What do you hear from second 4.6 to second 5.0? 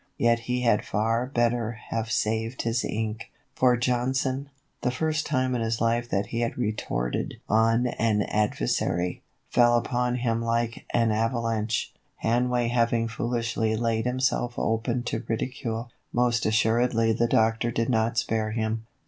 the